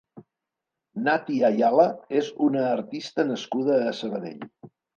Nati 1.07 1.35
Ayala 1.49 1.85
és 2.23 2.33
una 2.47 2.65
artista 2.73 3.29
nascuda 3.31 3.79
a 3.87 3.97
Sabadell. 4.03 4.53